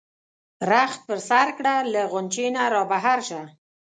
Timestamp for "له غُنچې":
1.93-2.47